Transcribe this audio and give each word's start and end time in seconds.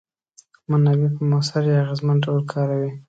منابع 0.69 1.09
په 1.15 1.21
موثر 1.29 1.61
یا 1.69 1.77
اغیزمن 1.83 2.17
ډول 2.25 2.41
کاروي. 2.51 2.91